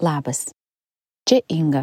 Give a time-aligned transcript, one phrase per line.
[0.00, 0.48] Labas.
[1.28, 1.82] Čia Inga.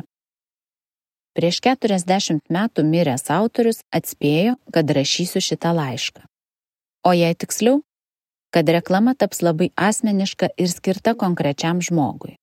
[1.37, 6.25] Prieš 40 metų miręs autorius atspėjo, kad rašysiu šitą laišką.
[7.05, 7.83] O jei tiksliau,
[8.49, 12.33] kad reklama taps labai asmeniška ir skirta konkrečiam žmogui.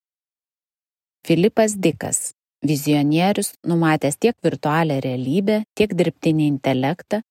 [1.27, 2.31] Filipas Dikas,
[2.63, 7.25] vizionierius, numatęs tiek virtualią realybę, tiek dirbtinį intelektą,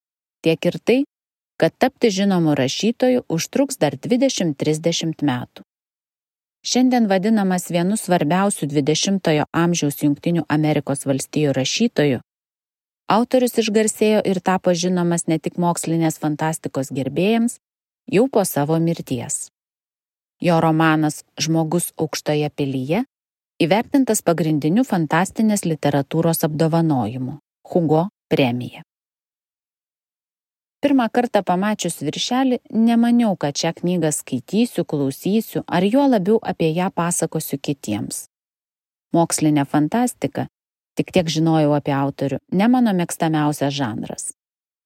[0.44, 1.04] tiek ir tai,
[1.56, 5.64] kad tapti žinomu rašytoju užtruks dar 20-30 metų.
[6.64, 12.22] Šiandien vadinamas vienu svarbiausių 20-ojo amžiaus Junktinių Amerikos valstijų rašytojų,
[13.12, 17.58] autorius išgarsėjo ir tapo žinomas ne tik mokslinės fantastikos gerbėjams,
[18.08, 19.50] jau po savo mirties.
[20.40, 23.04] Jo romanas Žmogus aukštoje pilyje
[23.60, 27.38] įvertintas pagrindiniu fantastinės literatūros apdovanojimu-
[27.74, 28.88] Hugo premija.
[30.84, 36.90] Pirmą kartą pamačius viršelį, nemaniau, kad šią knygą skaitysiu, klausysiu ar juo labiau apie ją
[36.92, 38.26] pasakosiu kitiems.
[39.16, 40.50] Mokslinė fantastika,
[41.00, 44.26] tik tiek žinojau apie autorių, ne mano mėgstamiausias žanras.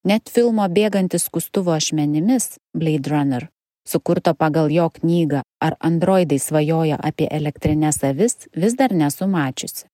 [0.06, 3.48] Net filmo Bėgantis skustuvo ašmenimis Blade Runner,
[3.82, 9.88] sukurto pagal jo knygą Ar androidai svajoja apie elektrinės avis, vis dar nesu mačiusi.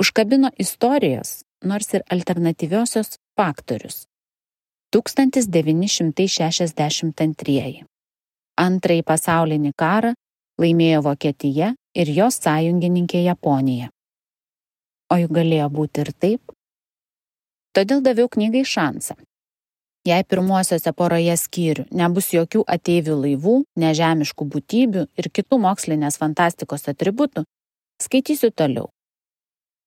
[0.00, 4.06] Užkabino istorijos, nors ir alternatyviosios faktorius
[4.94, 7.82] 1962.
[8.54, 10.14] Antrąjį pasaulinį karą
[10.62, 13.88] laimėjo Vokietija ir jos sąjungininkė Japonija.
[15.10, 16.54] O juk galėjo būti ir taip.
[17.74, 19.18] Todėl daviau knygai šansą.
[20.06, 27.42] Jei pirmuosiuose poroje skyrių nebus jokių ateivių laivų, nežemiškų būtybių ir kitų mokslinės fantastikos atributų,
[27.98, 28.94] skaitysiu toliau.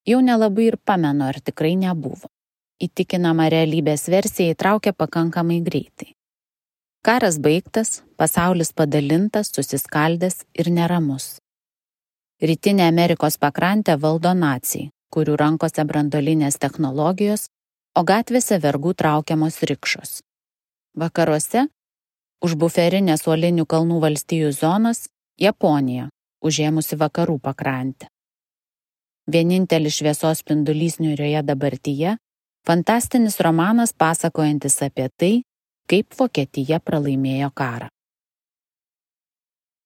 [0.03, 2.27] Jau nelabai ir pamenu, ar tikrai nebuvo
[2.83, 6.13] įtikinamą realybės versiją įtraukė pakankamai greitai.
[7.05, 11.37] Karas baigtas, pasaulis padalintas, susiskaldęs ir neramus.
[12.41, 17.47] Rytinė Amerikos pakrantė valdo nacijai, kurių rankose brandolinės technologijos,
[17.97, 20.19] o gatvėse vergų traukiamos rikšos.
[20.97, 21.65] Vakaruose,
[22.43, 25.07] už buferinės uolinių kalnų valstijų zonas,
[25.41, 26.09] Japonija,
[26.41, 28.09] užėmusi vakarų pakrantę.
[29.27, 32.17] Vienintelis šviesos spindulys niurioje dabartyje
[32.67, 35.35] Fantastinis romanas pasakojantis apie tai,
[35.87, 37.87] kaip Vokietija pralaimėjo karą.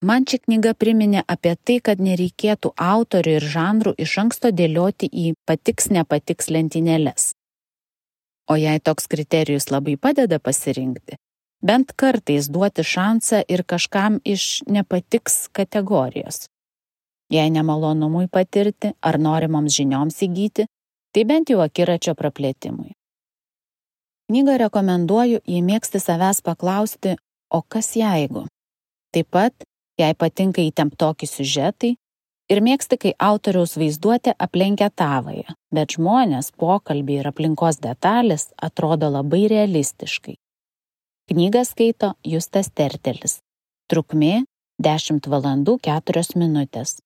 [0.01, 5.25] Man ši knyga priminė apie tai, kad nereikėtų autorių ir žanrų iš anksto dėlioti į
[5.45, 7.27] patiks nepatiks lentynėlės.
[8.49, 11.21] O jei toks kriterijus labai padeda pasirinkti,
[11.61, 16.47] bent kartais duoti šansą ir kažkam iš nepatiks kategorijos.
[17.29, 20.65] Jei nemalonumui patirti ar norimoms žinioms įgyti,
[21.11, 22.93] tai bent jau akiračio praplėtimui.
[24.31, 27.17] Knygą rekomenduoju, jei mėgsti savęs paklausti,
[27.51, 28.45] o kas jeigu.
[29.11, 29.65] Taip pat,
[29.99, 31.97] jei patinka įtemptoki siužetai
[32.51, 39.45] ir mėgsti, kai autoriaus vaizduotė aplenkia tavąją, bet žmonės, pokalbiai ir aplinkos detalės atrodo labai
[39.51, 40.37] realistiškai.
[41.31, 43.39] Knygą skaito Justas Tertelis.
[43.91, 44.45] Trukmė
[44.79, 46.99] 10 valandų 4 minutės.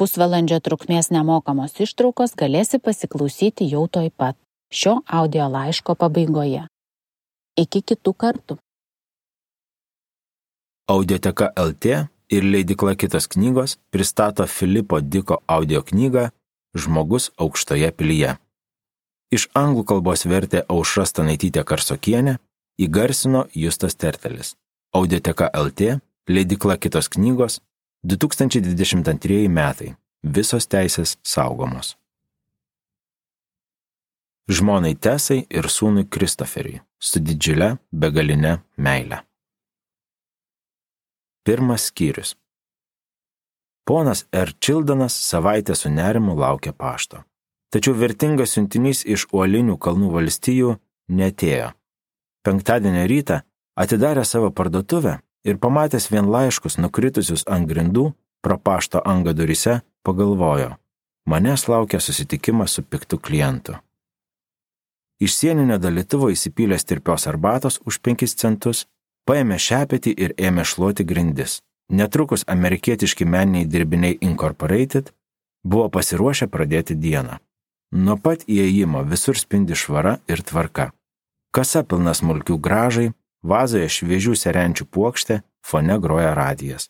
[0.00, 4.36] Pusvalandžio trukmės nemokamos ištraukos galėsi pasiklausyti jau toj pat
[4.72, 6.62] šio audio laiško pabaigoje.
[7.60, 8.56] Iki kitų kartų.
[10.88, 11.98] Audioteka LT
[12.32, 16.30] ir leidikla kitos knygos pristato Filipo Diko audio knygą
[16.72, 18.38] Žmogus aukštoje pilyje.
[19.32, 22.38] Iš anglų kalbos vertė Aušra Stanaitytė Karsokienė,
[22.80, 24.54] įgarsino Justas Tertelis.
[24.96, 27.60] Audioteka LT, leidikla kitos knygos
[28.02, 29.92] 2022 metai.
[30.26, 31.92] Visos teisės saugomos.
[34.50, 39.20] Žmonai Tesai ir sūnui Kristoferiui su didžiulė begalinė meile.
[41.46, 42.34] Pirmas skyrius.
[43.86, 44.50] Ponas R.
[44.58, 47.22] Čildanas savaitę su nerimu laukia pašto.
[47.70, 50.74] Tačiau vertingas siuntinys iš uolinių kalnų valstijų
[51.06, 51.70] netėjo.
[52.42, 53.44] Penktadienio rytą
[53.78, 60.76] atidarė savo parduotuvę ir pamatęs vien laiškus nukritusius ant grindų pro pašto angą durise, pagalvojo,
[61.26, 63.74] manęs laukia susitikimas su piktu klientu.
[65.22, 68.86] Iš sieninio dalytuvo įsipylęs tirpios arbatos už 5 centus,
[69.26, 71.60] paėmė šepetį ir ėmė šluoti grindis.
[71.92, 75.12] Netrukus amerikietiški meniniai dirbiniai Incorporated
[75.62, 77.38] buvo pasiruošę pradėti dieną.
[77.92, 80.90] Nuo pat įėjimo visur spindi švara ir tvarka.
[81.52, 83.12] Kasa pilna smulkių gražai,
[83.42, 86.88] Vazoje šviežių serenčių puokštė, fone groja radijas.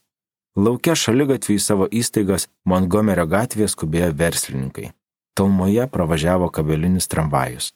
[0.56, 4.90] Laukia šaligatvį į savo įstaigas Montgomerio gatvėje skubėjo verslininkai.
[5.32, 7.70] Tolmoje pravažiavo kabelinis tramvajus.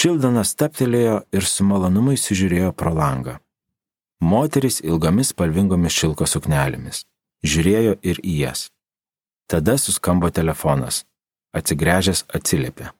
[0.00, 3.36] Čildanas staptelėjo ir su malonumu įsižiūrėjo pro langą.
[4.20, 7.04] Moteris ilgomis spalvingomis šilko suknelėmis.
[7.44, 8.70] Žiūrėjo ir į jas.
[9.46, 11.04] Tada suskambo telefonas.
[11.52, 12.90] Atsigręžęs atsiliepė.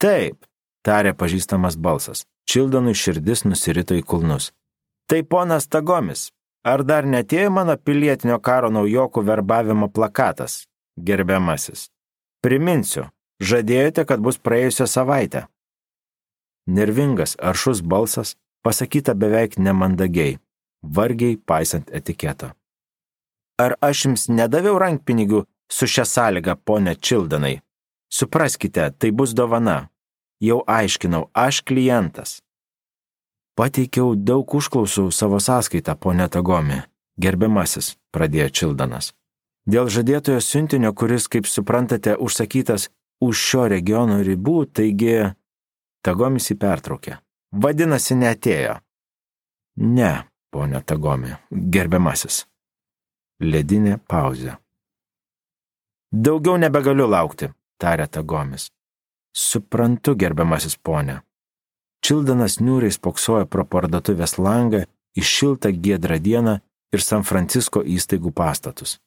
[0.00, 0.44] Taip,
[0.84, 2.26] tarė pažįstamas balsas.
[2.50, 4.50] Čildanui širdis nusirito į kulnus.
[5.06, 6.30] Tai ponas Tagomis,
[6.66, 10.64] ar dar netėjo mano pilietinio karo naujokų verbavimo plakatas,
[10.98, 11.88] gerbiamasis?
[12.42, 13.06] Priminsiu,
[13.38, 15.44] žadėjote, kad bus praėjusią savaitę.
[16.66, 18.34] Nervingas, aršus balsas,
[18.66, 20.38] pasakyta beveik nemandagiai,
[20.82, 22.50] vargiai paisant etiketo.
[23.62, 27.60] Ar aš jums nedaviau rankpinigių su šia sąlyga, ponė Čildanai?
[28.10, 29.90] Supraskite, tai bus dovana.
[30.40, 32.40] Jau aiškinau, aš klientas.
[33.58, 36.80] Pateikiau daug užklausų savo sąskaitą, ponė Tagomi.
[37.20, 39.12] Gerbiamasis, pradėjo Čildanas.
[39.68, 42.88] Dėl žadėtojo siuntinio, kuris, kaip suprantate, užsakytas
[43.20, 45.34] už šio regiono ribų, taigi
[46.00, 47.18] Tagomis jį pertraukė.
[47.52, 48.78] Vadinasi, netėjo.
[49.76, 50.14] Ne,
[50.54, 52.46] ponė Tagomi, gerbiamasis
[53.40, 54.56] ledinė pauzė.
[56.12, 57.50] Daugiau nebegaliu laukti,
[57.80, 58.70] tarė Tagomis.
[59.36, 61.20] Suprantu, gerbiamasis ponė.
[62.04, 64.84] Čildanas niūriai spoksojo pro parduotuvės langą
[65.16, 66.58] į šiltą giedrą dieną
[66.92, 68.98] ir San Francisko įstaigų pastatus.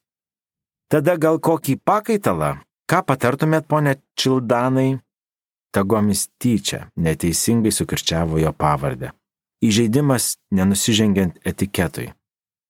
[0.88, 2.60] Tada gal kokį pakaitalą?
[2.88, 5.00] Ką patartumėt, ponė Čildanai?
[5.74, 9.10] Tagomis tyčia neteisingai sukirčiavo jo pavardę.
[9.64, 12.12] Įžeidimas nenusižengiant etiketui.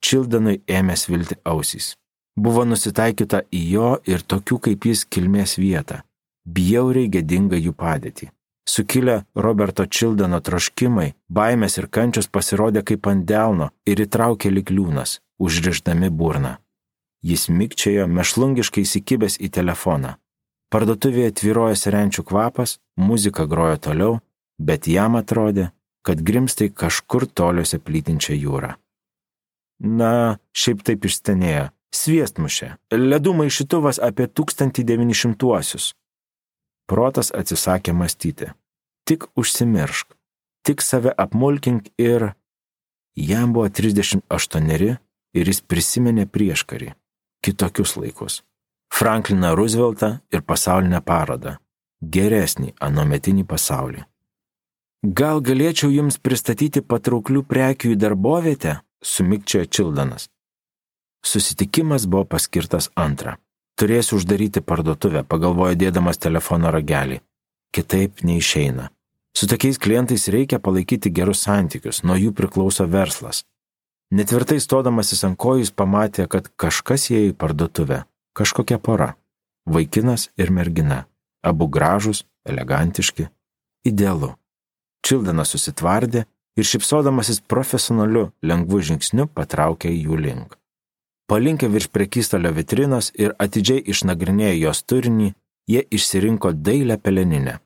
[0.04, 1.94] Čildanui ėmė svilti ausys.
[2.36, 6.00] Buvo nusitaikyta į jo ir tokių kaip jis kilmės vietą.
[6.44, 8.30] Bjauriai gėdinga jų padėtį.
[8.68, 16.10] Sukilę Roberto Čildano troškimai, baimės ir kančios pasirodė kaip ant delno ir įtraukė likliūnas, užriždami
[16.10, 16.56] burną.
[17.24, 20.16] Jis mikčiojo mešlungiškai įsikibęs į telefoną.
[20.72, 24.20] Parduotuvėje tvirojo serenčių kvapas, muzika grojo toliau,
[24.58, 25.70] bet jam atrodė,
[26.04, 28.74] kad grimstai kažkur toliuose plytinčia jūra.
[29.80, 31.70] Na, šiaip taip išstenėjo.
[31.94, 32.74] Sviestmušė.
[32.90, 35.92] Ledų maišytuvas apie 1900-uosius.
[36.86, 38.50] Protas atsisakė mąstyti.
[39.08, 40.14] Tik užsimiršk.
[40.64, 42.32] Tik save apmulkink ir...
[43.16, 44.70] Jam buvo 38
[45.34, 46.94] ir jis prisiminė prieškarį.
[47.44, 48.40] Kitokius laikus.
[48.94, 51.56] Frankliną Rooseveltą ir pasaulinę parodą.
[52.02, 54.02] Geresnį anometinį pasaulį.
[55.04, 58.80] Gal galėčiau jums pristatyti patrauklių prekių į darbovietę?
[59.04, 60.28] sumikčiojo Čildanas.
[61.24, 63.36] Susitikimas buvo paskirtas antrą.
[63.74, 67.18] Turėsiu uždaryti parduotuvę, pagalvojo dėdamas telefono ragelį.
[67.74, 68.90] Kitaip neišeina.
[69.34, 73.42] Su tokiais klientais reikia palaikyti gerus santykius, nuo jų priklauso verslas.
[74.14, 78.04] Netvirtai stodamasis ant kojų jis pamatė, kad kažkas įėjo į parduotuvę.
[78.38, 79.16] Kažkokia pora.
[79.66, 81.06] Vaikinas ir mergina.
[81.42, 83.26] Abu gražus, elegantiški.
[83.90, 84.34] Idealu.
[85.04, 86.24] Čildanas susitvardė
[86.54, 90.54] ir šipsodamasis profesionaliu, lengvu žingsniu patraukė jų link.
[91.26, 95.30] Palinkę virš prekystalio vitrinos ir atidžiai išnagrinėję jos turinį,
[95.68, 97.58] jie išsirinko dailę peleninę.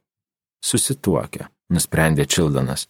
[0.64, 2.87] Susituokę, nusprendė Čildanas.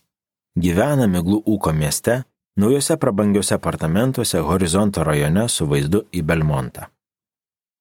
[0.56, 2.22] Gyvena Miglų ūko mieste,
[2.60, 6.88] naujose prabangiuose apartamentuose horizonto rajone su vaizdu į Belmontą.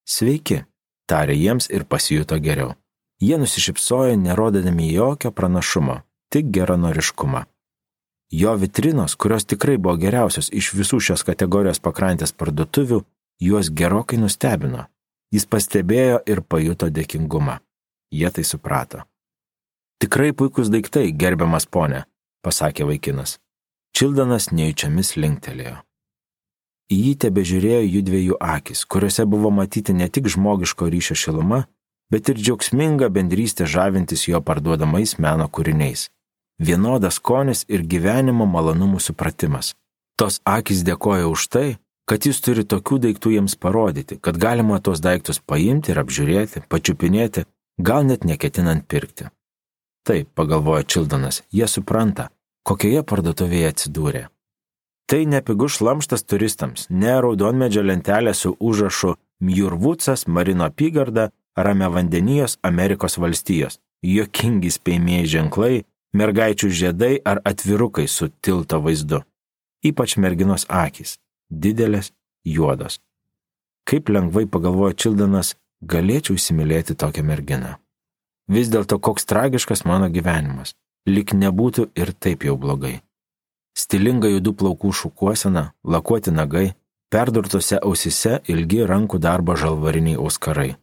[0.08, 0.62] Sveiki,
[1.10, 2.72] tarė jiems ir pasijuto geriau.
[3.20, 6.00] Jie nusišypsojo, nerodydami jokio pranašumo,
[6.32, 7.44] tik geranoriškumą.
[8.30, 13.00] Jo vitrinos, kurios tikrai buvo geriausios iš visų šios kategorijos pakrantės parduotuvių,
[13.40, 14.84] juos gerokai nustebino.
[15.32, 17.58] Jis pastebėjo ir pajuto dėkingumą.
[18.12, 19.04] Jie tai suprato.
[20.00, 22.04] Tikrai puikus daiktai, gerbiamas ponė,
[22.44, 23.38] pasakė vaikinas.
[23.96, 25.78] Čildanas neįčiamis linktelėjo.
[26.92, 31.64] Į jį tebe žiūrėjo jų dviejų akis, kuriuose buvo matyti ne tik žmogiško ryšio šiluma,
[32.12, 36.08] bet ir džiaugsminga bendrystė žavintis jo parduodamais meno kūriniais
[36.58, 39.74] vienodas skonis ir gyvenimo malonumų supratimas.
[40.18, 41.68] Tos akis dėkoja už tai,
[42.08, 47.44] kad jis turi tokių daiktų jiems parodyti, kad galima tos daiktus paimti ir apžiūrėti, pačiupinėti,
[47.78, 49.28] gal net neketinant pirkti.
[50.08, 52.30] Taip, pagalvojo Čildonas, jie supranta,
[52.64, 54.24] kokioje parduotuvėje atsidūrė.
[55.08, 63.16] Tai nepigus šlamštas turistams, ne raudonmedžio lentelė su užrašu Mjurvucas, Marino apygarda, Ramia vandenijos Amerikos
[63.18, 65.84] valstijos, jokingi spėjimieji ženklai,
[66.14, 69.22] mergaičių žiedai ar atvirukai su tilto vaizdu.
[69.84, 71.18] Ypač merginos akis-
[71.62, 72.12] didelės,
[72.44, 73.00] juodos.
[73.84, 77.78] Kaip lengvai pagalvojo Čildanas, galėčiau įsimylėti tokią merginą.
[78.48, 80.74] Vis dėlto koks tragiškas mano gyvenimas,
[81.06, 83.00] lik nebūtų ir taip jau blogai.
[83.76, 86.74] Stilinga judų plaukų šukuosena, lakuoti nagai,
[87.12, 90.76] perdurtose ausise ilgi rankų darbo žalvariniai auskarai.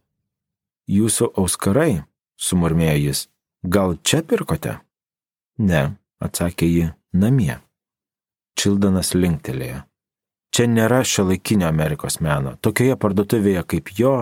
[0.88, 2.06] Jūsų auskarai,
[2.38, 3.28] sumurmėjo jis,
[3.66, 4.85] gal čia pirkote?
[5.58, 7.60] Ne, atsakė ji, namie.
[8.60, 9.84] Čildanas linktelėjo.
[10.56, 12.56] Čia nėra šio laikinio Amerikos meno.
[12.64, 14.14] Tokioje parduotuvėje kaip jo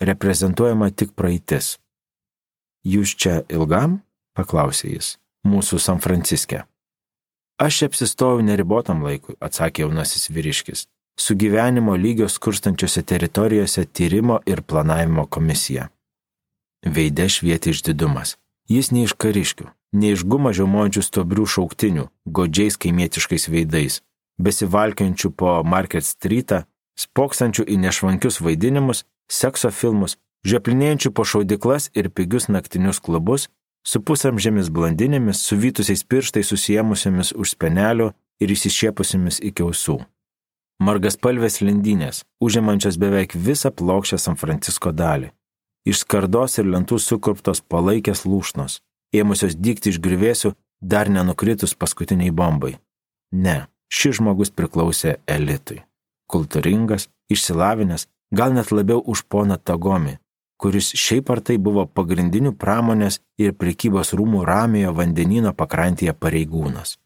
[0.00, 1.78] reprezentuojama tik praeitis.
[2.86, 4.00] Jūs čia ilgam?
[4.38, 5.08] paklausė jis,
[5.46, 6.64] mūsų San Franciske.
[7.60, 10.86] Aš apsistojau neribotam laikui, atsakė jaunasis vyriškis,
[11.20, 15.90] su gyvenimo lygio skurstančiose teritorijose tyrimo ir planavimo komisija.
[16.86, 18.38] Veide švietė išdidumas.
[18.70, 24.00] Jis ne iš kariškių, ne iš gumą žiomojančių stobrių šauktinių, godžiais kaimietiškais veidais,
[24.38, 26.64] besivalkiančių po Market Streetą,
[26.98, 30.16] spoksančių į nešvankius vaidinimus, sekso filmus,
[30.46, 33.48] žioplinėjančių po šaudiklas ir pigius naktinius klubus,
[33.84, 40.00] su pusamžėmis blondinėmis, su vytusiais pirštais susijėmusiamis už spenelių ir įsišiepusiamis iki ausų.
[40.80, 45.28] Margaspalvės lindynės, užimančios beveik visą plokščią San Francisko dalį.
[45.84, 48.80] Iš skardos ir lentų sukurptos palaikės lūšnos,
[49.14, 52.78] ėmusios dykti iš grįvėsių, dar nenukritus paskutiniai bombai.
[53.32, 55.82] Ne, šis žmogus priklausė elitui.
[56.30, 60.18] Kultūringas, išsilavinęs, gal net labiau už poną Tagomi,
[60.60, 66.98] kuris šiaip ar tai buvo pagrindinių pramonės ir prekybos rūmų ramiojo vandenino pakrantėje pareigūnas.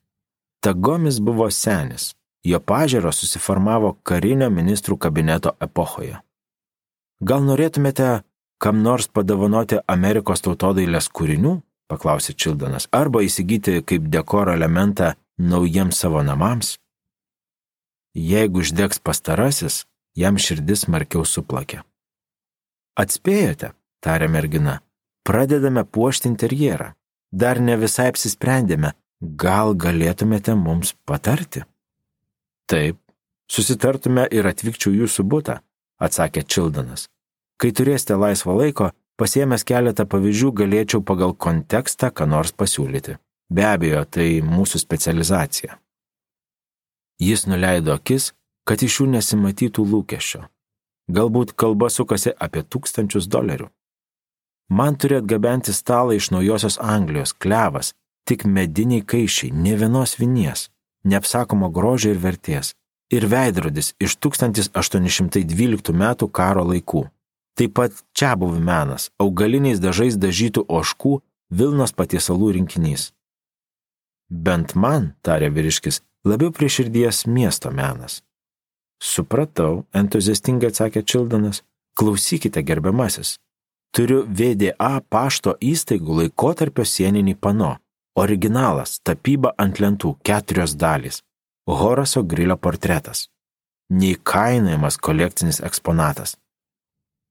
[0.65, 2.13] Tagomis buvo senis,
[2.45, 6.21] jo pažiūros susiformavo karinio ministrų kabineto epochoje.
[7.21, 8.25] Gal norėtumėte
[8.59, 11.59] kam nors padovanoti Amerikos tautodailės kūrinių,
[11.91, 16.79] paklausė Čildanas, arba įsigyti kaip dekoro elementą naujiems savo namams?
[18.15, 21.83] Jeigu išdegs pastarasis, jam širdis markiau suplakė.
[22.95, 23.73] Atspėjote,
[24.05, 24.79] tarė mergina,
[25.27, 26.93] pradedame puošti interjerą.
[27.35, 31.65] Dar ne visai apsisprendėme, gal galėtumėte mums patarti?
[32.71, 33.01] Taip,
[33.51, 35.59] susitartume ir atvykčiau jūsų būtą,
[35.99, 37.09] atsakė Čildanas.
[37.59, 43.19] Kai turėsite laisvo laiko, pasiemęs keletą pavyzdžių galėčiau pagal kontekstą ką nors pasiūlyti.
[43.51, 45.79] Be abejo, tai mūsų specializacija.
[47.21, 48.33] Jis nuleido akis,
[48.67, 50.45] kad iš jų nesimatytų lūkesčio.
[51.15, 53.69] Galbūt kalba sukasi apie tūkstančius dolerių.
[54.73, 57.93] Man turi atgabenti stalą iš naujosios Anglijos, klevas,
[58.25, 60.71] tik mediniai kaišiai, ne vienos vinies,
[61.05, 62.73] neapsakomo grožio ir vertės,
[63.13, 67.05] ir veidrodis iš 1812 metų karo laikų.
[67.55, 71.21] Taip pat čia buvo menas, augaliniais dažais dažytų oškų,
[71.55, 73.13] Vilnos patiesalų rinkinys.
[74.31, 78.23] Bent man, tarė vyriškis, labiau prie širdies miesto menas.
[78.99, 81.63] Supratau, entuziastingai atsakė Čildanas.
[81.95, 83.37] Klausykite, gerbiamasis.
[83.95, 87.77] Turiu VDA pašto įstaigų laikotarpio sieninį pano.
[88.19, 91.23] Originalas- tapyba ant lentų keturios dalys.
[91.67, 93.29] Horaso Grilio portretas.
[93.93, 96.37] Neįkainojamas kolekcinis eksponatas.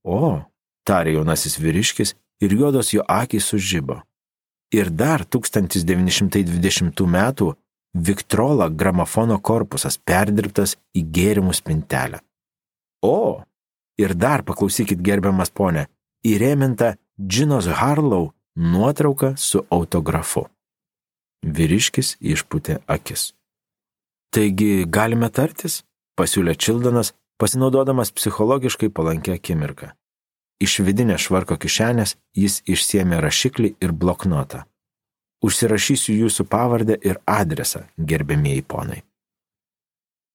[0.03, 0.43] O,
[0.88, 4.01] tarė jaunasis vyriškis ir juodos jo akys sužybo.
[4.74, 7.53] Ir dar 1920 m.
[7.93, 12.24] Viktrola gramofono korpusas perdirbtas į gėrimų spintelę.
[13.05, 13.43] O,
[14.01, 15.86] ir dar paklausykit gerbiamas ponė,
[16.25, 20.48] įrėminta Džinos Harlow nuotrauka su autografu.
[21.45, 23.33] Vyriškis išputė akis.
[24.33, 25.83] Taigi galime tartis?
[26.17, 29.94] pasiūlė Čildanas, pasinaudodamas psichologiškai palankę akimirką.
[30.63, 34.63] Iš vidinės švarko kišenės jis išsiemė rašiklį ir bloknotą
[35.44, 39.02] užsirašysiu jūsų pavardę ir adresą, gerbėmieji ponai.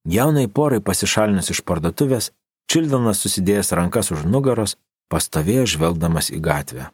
[0.08, 2.32] Jaunai porai pasišalinus iš parduotuvės,
[2.68, 4.74] Čildonas susidėjęs rankas už nugaros,
[5.08, 6.90] pastovėjo žvelgdamas į gatvę.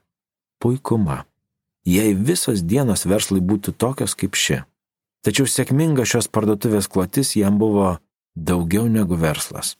[0.62, 1.24] Puikuma.
[1.82, 4.60] Jei visos dienos verslai būtų tokios kaip ši.
[5.26, 7.96] Tačiau sėkminga šios parduotuvės klotis jam buvo
[8.38, 9.74] daugiau negu verslas.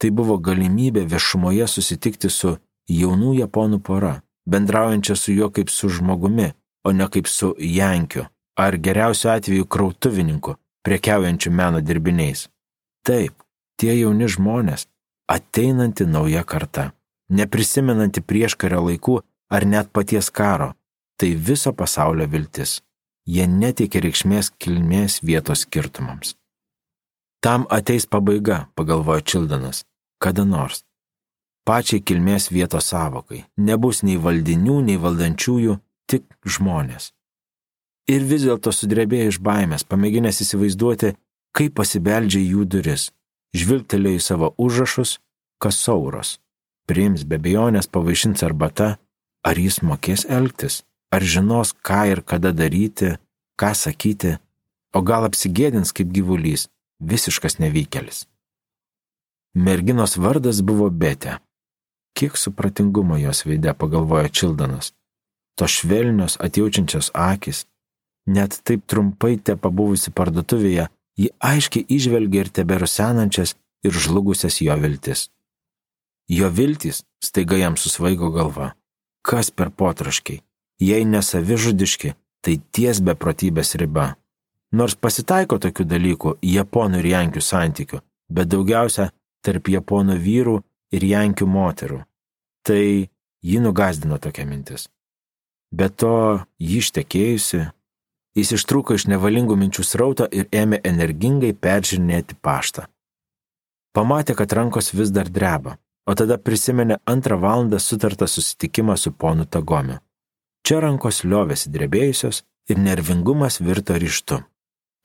[0.00, 2.56] Tai buvo galimybė viešumoje susitikti su
[2.88, 6.52] jaunų japonų pora, bendraujančia su juo kaip su žmogumi,
[6.84, 8.26] o ne kaip su Jankiu
[8.56, 12.48] ar geriausiu atveju krautuvininku, prekiaujančiu meno dirbiniais.
[13.04, 13.34] Taip,
[13.76, 14.86] tie jauni žmonės,
[15.28, 16.90] ateinanti nauja karta,
[17.28, 19.20] neprisimenanti prieškario laikų
[19.52, 20.72] ar net paties karo,
[21.20, 22.80] tai viso pasaulio viltis.
[23.26, 26.36] Jie neteikia reikšmės kilmės vietos skirtumams.
[27.40, 29.84] Tam ateis pabaiga, pagalvojo Čildanas,
[30.18, 30.84] kada nors.
[31.66, 33.44] Pačiai kilmės vietos savokai.
[33.58, 37.10] Nebus nei valdinių, nei valdančiųjų, tik žmonės.
[38.06, 41.16] Ir vis dėlto sudrebėjo iš baimės, pamėginęs įsivaizduoti,
[41.56, 43.10] kaip pasibeldžia jų duris,
[43.56, 45.16] žvilgtelėjo į savo užrašus,
[45.58, 46.36] kas sauros,
[46.86, 48.96] priims be bejonės pavaišins arbata,
[49.42, 53.16] ar jis mokės elgtis, ar žinos, ką ir kada daryti,
[53.58, 54.36] ką sakyti,
[54.94, 56.68] o gal apsigėdins kaip gyvulys,
[57.00, 58.26] visiškas nevykėlis.
[59.54, 61.40] Merginos vardas buvo Betė.
[62.16, 64.92] Kiek supratingumo jos veidė, pagalvojo Čildanas
[65.56, 67.66] to švelnios atjaučiančios akis.
[68.26, 73.54] Net taip trumpai te pabuvusi parduotuvėje, ji aiškiai išvelgia ir teberusenančias
[73.86, 75.28] ir žlugusias jo viltis.
[76.28, 78.74] Jo viltys staiga jam susvaigo galva.
[79.22, 80.42] Kas per potraškiai?
[80.82, 82.12] Jei nesavižudiški,
[82.42, 84.16] tai ties beprotybės riba.
[84.76, 89.10] Nors pasitaiko tokių dalykų japonų ir jankių santykių, bet daugiausia
[89.46, 90.56] tarp japonų vyrų
[90.92, 92.02] ir jankių moterų.
[92.66, 92.82] Tai
[93.46, 94.88] jį nugazdino tokia mintis.
[95.72, 97.62] Be to, jį ištekėjusi,
[98.36, 102.86] jis ištrūko iš nevalingų minčių srauto ir ėmė energingai peržiūrinėti paštą.
[103.96, 109.46] Pamatė, kad rankos vis dar dreba, o tada prisiminė antrą valandą sutartą susitikimą su ponu
[109.48, 110.02] Tagomiu.
[110.66, 114.42] Čia rankos liovėsi drebėjusios ir nervingumas virto ryštu.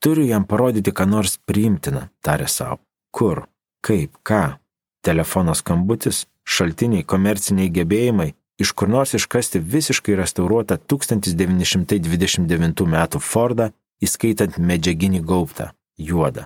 [0.02, 2.80] Turiu jam parodyti, ką nors priimtina, tarė savo.
[3.14, 3.46] Kur,
[3.86, 4.58] kaip, ką.
[5.06, 12.96] Telefono skambutis, šaltiniai, komerciniai gebėjimai, iš kur nors iškasti visiškai restauruotą 1929 m.
[13.32, 13.70] Fordą,
[14.02, 16.42] įskaitant medžiaginį gaubtą, juodą.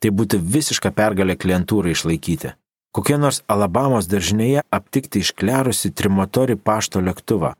[0.00, 2.54] Tai būtų visiška pergalė klientūrai išlaikyti.
[2.94, 7.54] Kokie nors Alabamos daržinėje aptikti išklerusi trimotori pašto lėktuvą,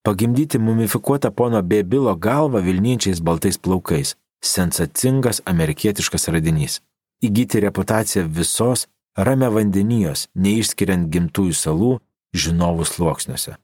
[0.00, 6.80] Pagimdyti mumifikuotą pono Bėbilo galvą Vilniečiais baltais plaukais- sensacingas amerikietiškas radinys.
[7.22, 11.92] Įgyti reputaciją visos ramia vandenijos, neišskiriant gimtųjų salų,
[12.32, 13.56] žinovų sluoksniuose.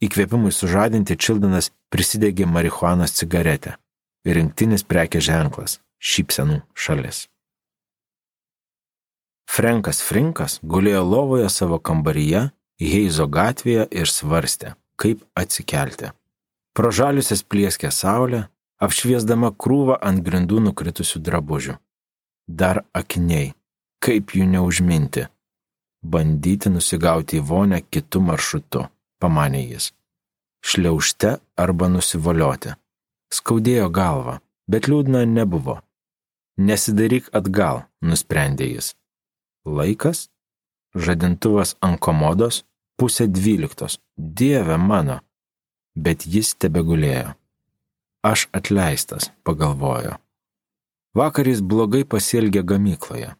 [0.00, 3.76] Įkvėpimui sužadinti Čildanas prisidegė marihuanos cigaretę.
[4.24, 7.28] Rinktinis prekė ženklas- šypsenų šalis.
[9.48, 16.12] Frankas Frinkas gulėjo lovoje savo kambaryje, Heizo gatvėje ir svarstė, kaip atsikelti.
[16.72, 18.48] Pro žaliusias plieskė saulė,
[18.80, 21.76] apšviesdama krūvą ant grindų nukritusių drabužių.
[22.48, 23.52] Dar akiniai,
[24.02, 25.26] kaip jų neužminti.
[26.02, 28.86] Bandyti nusigauti į vonę kitų maršrutų,
[29.20, 29.90] pamanė jis.
[30.64, 32.74] Šliaužte arba nusivolioti.
[33.30, 35.78] Skaudėjo galva, bet liūdna nebuvo.
[36.56, 38.94] Nesidaryk atgal, nusprendė jis.
[39.64, 40.28] Laikas?
[40.96, 42.64] Žadintuvas ant komodos,
[42.98, 44.00] pusė dvyliktos.
[44.16, 45.20] Dieve mano.
[45.94, 47.36] Bet jis tebegulėjo.
[48.22, 50.18] Aš atleistas, pagalvojo.
[51.16, 53.32] Vakar jis blogai pasielgė gamykloje.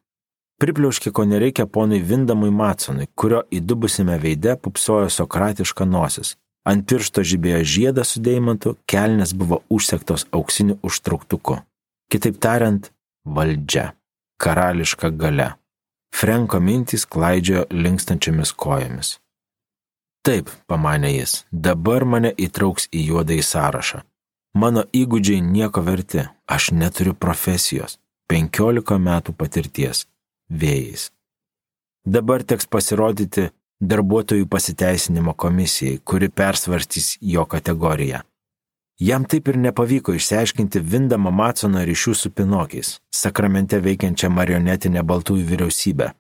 [0.61, 6.35] Pripliauškė, ko nereikia ponui Vindamui Matsonui, kurio įdubusime veide pupsojo sokratiška nosis.
[6.69, 11.57] Ant piršto žibėjo žiedas su deimantu, kelnes buvo užsektos auksiniu užtrauktuku.
[12.13, 12.91] Kitaip tariant,
[13.25, 13.95] valdžia.
[14.41, 15.55] Karališka gale.
[16.17, 19.19] Frenko mintys klaidžiojo linkstančiamis kojomis.
[20.25, 24.03] Taip, pamanė jis, dabar mane įtrauks į juodąjį sąrašą.
[24.55, 27.99] Mano įgūdžiai nieko verti, aš neturiu profesijos,
[28.31, 30.07] 15 metų patirties,
[30.51, 31.11] vėjais.
[32.05, 38.25] Dabar teks pasirodyti darbuotojų pasiteisinimo komisijai, kuri persvarstys jo kategoriją.
[39.01, 46.11] Jam taip ir nepavyko išsiaiškinti Vindamą Matsono ryšių su Pinokiais, sakramente veikiančią marionetinę baltųjų vyriausybę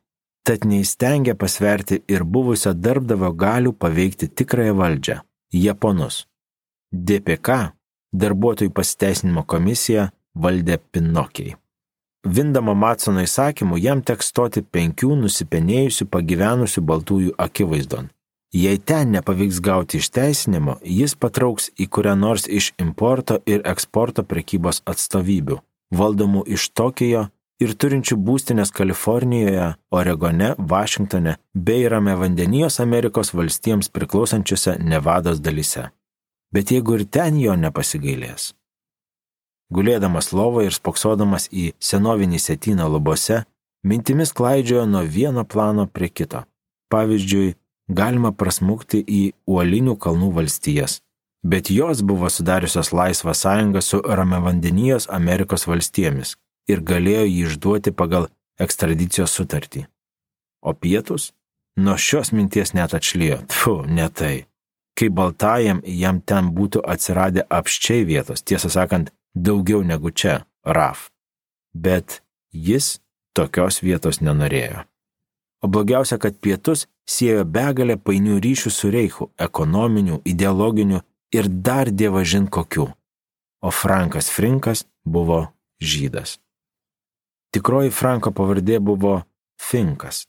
[0.51, 5.17] tad neįstengė pasverti ir buvusio darbdavio galių paveikti tikrąją valdžią-
[5.65, 6.27] Japonus.
[6.93, 7.49] DPK,
[8.13, 11.57] darbuotojų pasiteisinimo komisija, valdė Pinokiai.
[12.25, 18.11] Vindamo Matsono įsakymu jam teks stoti penkių nusipenėjusių pagyvenusių baltųjų akivaizdon.
[18.53, 24.83] Jei ten nepavyks gauti išteisinimo, jis patrauks į kurią nors iš importo ir eksporto prekybos
[24.91, 25.61] atstovybių,
[25.95, 27.29] valdomų iš Tokijo
[27.63, 35.87] ir turinčių būstinės Kalifornijoje, Oregone, Vašingtone bei Rame vandenijos Amerikos valstijoms priklausančiose Nevados dalyse.
[36.55, 38.55] Bet jeigu ir ten jo nepasigailės.
[39.71, 43.45] Gulėdamas lovoje ir spoksodamas į senovinį setyną lubose,
[43.87, 46.43] mintimis klaidžiojo nuo vieno plano prie kito.
[46.91, 47.55] Pavyzdžiui,
[47.87, 50.99] galima prasmukti į uolinių kalnų valstijas,
[51.47, 56.35] bet jos buvo sudariusios laisvą sąjungą su Ramevandenijos Amerikos valstijomis,
[56.67, 59.87] ir galėjo jį išduoti pagal ekstradicijos sutartį.
[60.63, 61.33] O pietus?
[61.79, 64.50] Nuo šios minties net atšlijo, tfu, ne tai.
[65.01, 71.07] Kai baltajam jam ten būtų atsiradę apščiai vietos, tiesą sakant, daugiau negu čia, RAF.
[71.73, 72.19] Bet
[72.53, 72.99] jis
[73.33, 74.83] tokios vietos nenorėjo.
[75.65, 81.01] O blogiausia, kad pietus siejo begalę painių ryšių su Reichu- ekonominių, ideologinių
[81.33, 82.93] ir dar dievažin kokių.
[83.63, 85.49] O Frankas Frinkas buvo
[85.81, 86.39] žydas.
[87.53, 89.25] Tikroji Franko pavardė buvo
[89.57, 90.27] Finkas.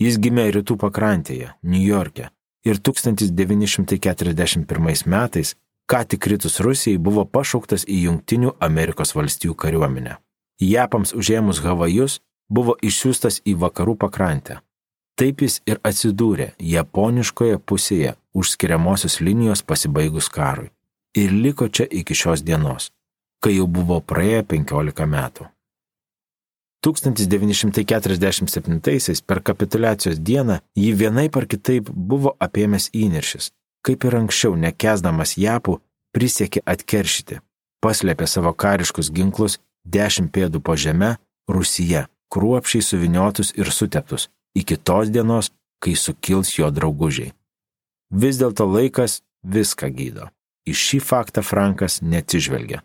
[0.00, 2.30] Jis gimė rytų pakrantėje, Niujorke
[2.64, 5.54] ir 1941 metais,
[5.90, 10.16] ką tik kritus Rusijai, buvo pašauktas į Junktinių Amerikos valstijų kariuomenę.
[10.60, 14.58] Japams užėmus Havajus buvo išsiųstas į vakarų pakrantę.
[15.18, 20.70] Taip jis ir atsidūrė japoniškoje pusėje už skiriamosios linijos pasibaigus karui
[21.14, 22.90] ir liko čia iki šios dienos,
[23.42, 25.48] kai jau buvo praėję 15 metų.
[26.86, 33.50] 1947-aisiais per kapitulacijos dieną jį vienaip ar kitaip buvo apėmęs įniršis.
[33.82, 35.80] Kaip ir anksčiau, nekesdamas japų,
[36.14, 37.40] prisiekė atkeršyti.
[37.82, 41.16] Paslėpė savo kariškus ginklus dešimt pėdų po žeme,
[41.48, 47.32] Rusija, kruopšiai suviniotus ir suteptus, iki tos dienos, kai sukils jo draugužiai.
[48.10, 50.28] Vis dėlto laikas viską gydo.
[50.68, 52.82] Į šį faktą Frankas neatsižvelgia.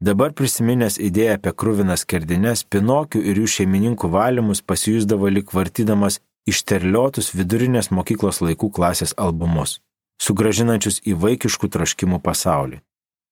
[0.00, 7.32] Dabar prisiminęs idėją apie krūvinas skerdinės, Pinokių ir jų šeimininkų valymus pasijusdavo lik vartydamas išterliotus
[7.32, 9.80] vidurinės mokyklos laikų klasės albumus,
[10.20, 12.82] sugražinančius į vaikiškų troškimų pasaulį.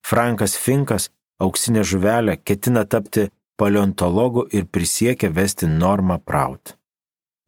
[0.05, 3.29] Frankas Finkas, auksinė žuvelė, ketina tapti
[3.61, 6.79] paleontologu ir prisiekia vesti Normą Praut.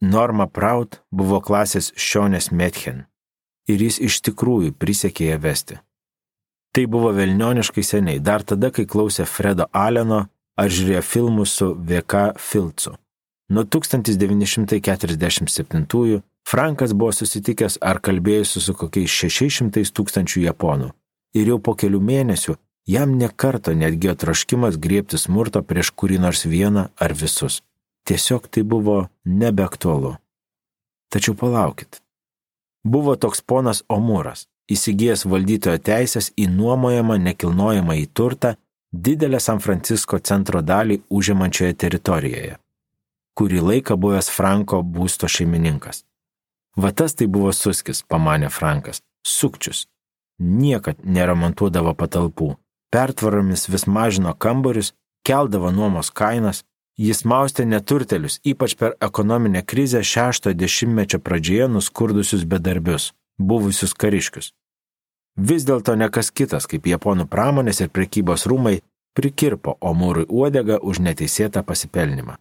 [0.01, 3.07] Norma Praut buvo klasės Šionės Metchen
[3.67, 5.81] ir jis iš tikrųjų prisiekė ją vesti.
[6.77, 10.29] Tai buvo velnioniškai seniai, dar tada, kai klausė Fredo Aleno
[10.61, 12.93] ar žiūrėjo filmus su VK Filcu.
[13.49, 20.93] Nuo 1947-ųjų Frankas buvo susitikęs ar kalbėjusi su kokiais 600 tūkstančių japonų.
[21.33, 22.61] Ir jau po kelių mėnesių
[22.93, 27.65] jam nekarto netgi troškimas griebti smurto prieš kurį nors vieną ar visus.
[28.05, 30.21] Tiesiog tai buvo nebeaktualu.
[31.09, 32.05] Tačiau palaukit.
[32.85, 38.55] Buvo toks ponas Omūras, įsigijęs valdytojo teisės į nuomojamą nekilnojamą į turtą
[38.93, 42.59] didelę San Francisco centro dalį užimančioje teritorijoje,
[43.39, 46.05] kurį laiką buvęs Franko būsto šeimininkas.
[46.77, 49.87] Vatas tai buvo suskis, pamanė Frankas, sukčius.
[50.39, 52.57] Niekad neremontuodavo patalpų,
[52.93, 54.93] pertvaromis vis mažino kambarius,
[55.25, 56.65] keldavo nuomos kainas,
[57.01, 64.53] jis maustė neturtelius, ypač per ekonominę krizę šešto dešimtmečio pradžioje nuskurdusius bedarbius buvusius kariškius.
[65.37, 68.81] Vis dėlto ne kas kitas, kaip japonų pramonės ir prekybos rūmai,
[69.17, 72.39] prikirpo Omūrui uodegą už neteisėtą pasipelnimą.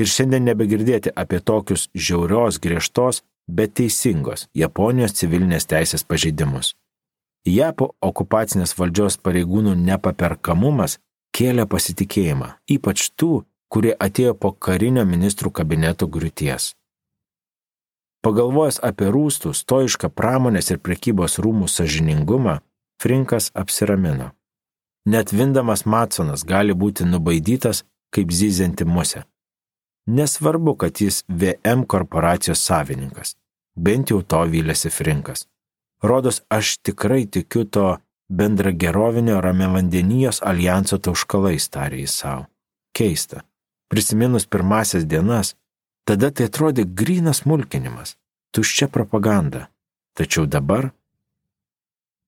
[0.00, 6.72] Ir šiandien nebegirdėti apie tokius žiaurios, griežtos, bet teisingos Japonijos civilinės teisės pažeidimus.
[7.44, 11.00] Japo okupacinės valdžios pareigūnų nepaperkamumas
[11.36, 13.42] kėlė pasitikėjimą, ypač tų,
[13.72, 16.72] kurie atėjo po karinio ministrų kabineto griūties.
[18.22, 22.60] Pagalvojęs apie rūstų, stoišką pramonės ir prekybos rūmų sažiningumą,
[23.02, 24.30] Frinkas apsiramino.
[25.06, 27.82] Net Vindamas Matsonas gali būti nubaidytas
[28.14, 29.24] kaip zyzianti musė.
[30.06, 33.34] Nesvarbu, kad jis VM korporacijos savininkas.
[33.74, 35.46] Bent jau to vylėsi Frinkas.
[36.02, 37.96] Rodos, aš tikrai tikiu to
[38.28, 42.46] bendra gerovinio ramė vandenijos alijanso tauškalais, tarė jis savo.
[42.94, 43.42] Keista.
[43.90, 45.54] Prisiminus pirmasias dienas,
[46.12, 48.18] Tada tai atrodė grinas mulkinimas,
[48.52, 49.70] tuščia propaganda.
[50.12, 50.90] Tačiau dabar,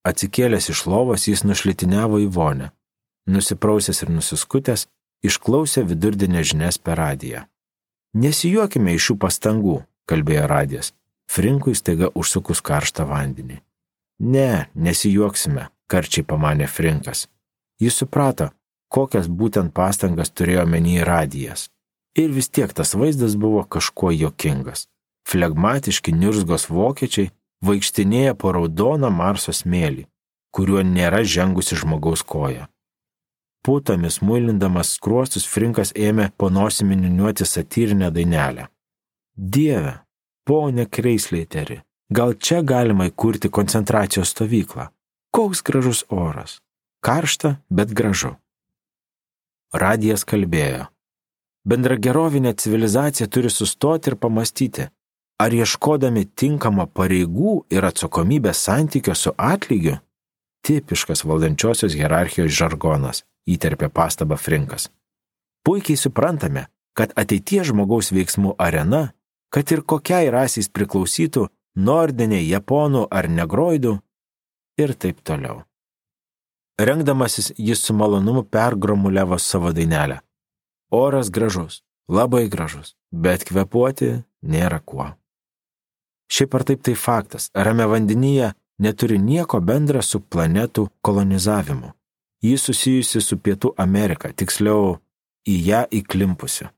[0.08, 2.70] atsikėlęs iš lovos, jis nušlitiniavo į vonę.
[3.28, 4.86] Nusiprausęs ir nusiskutęs,
[5.28, 7.44] išklausė vidurdienę žinias per radiją.
[8.16, 9.76] Nesijuokime iš šių pastangų,
[10.08, 10.94] kalbėjo radijas,
[11.28, 13.60] Frinkui staiga užsukus karštą vandenį.
[14.24, 17.26] Ne, nesijuoksime, karčiai pamanė Frinkas.
[17.84, 18.48] Jis suprato,
[18.88, 21.68] kokias būtent pastangas turėjo menį radijas.
[22.14, 24.86] Ir vis tiek tas vaizdas buvo kažkuo jokingas.
[25.28, 27.32] Flegmatiški nirzgos vokiečiai
[27.64, 30.04] vaikštinėja po raudoną Marso smėlį,
[30.54, 32.68] kuriuo nėra žengusi žmogaus koja.
[33.64, 38.68] Putomis muilindamas skruostus Frinkas ėmė po nosimi niuniuoti satyrinę dainelę.
[39.34, 39.94] Dieve,
[40.44, 41.80] ponė Kreisleiteri,
[42.12, 44.90] gal čia galima įkurti koncentracijos stovyklą?
[45.34, 46.60] Koks gražus oras.
[47.02, 48.36] Karšta, bet gražu.
[49.72, 50.93] Radijas kalbėjo.
[51.64, 54.88] Bendragerovinė civilizacija turi sustoti ir pamastyti,
[55.40, 59.96] ar ieškodami tinkamo pareigų ir atsakomybės santykio su atlygiu,
[60.64, 64.90] tipiškas valdančiosios hierarchijos žargonas, įterpė pastabą Frinkas.
[65.64, 69.14] Puikiai suprantame, kad ateities žmogaus veiksmų arena,
[69.48, 73.96] kad ir kokiai rasiais priklausytų, nordiniai, japonų ar negroidų
[74.78, 75.62] ir taip toliau.
[76.78, 80.20] Rengdamasis jis su malonumu pergromuliavo savo dainelę.
[80.94, 84.10] Oras gražus, labai gražus, bet kvepuoti
[84.46, 85.08] nėra kuo.
[86.30, 91.90] Šiaip ar taip tai faktas, rame vandenyje neturi nieko bendra su planetų kolonizavimu.
[92.46, 95.00] Ji susijusi su Pietų Amerika, tiksliau
[95.48, 96.68] į ją įklimpusi.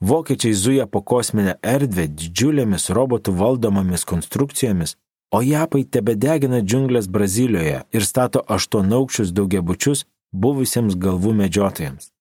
[0.00, 4.96] Vokiečiai zuja po kosminę erdvę didžiulėmis robotų valdomomis konstrukcijomis,
[5.36, 12.15] o japai tebedegina džiunglės Brazilijoje ir stato aštuonaukščius daugiabučius buvusiems galvų medžiotojams.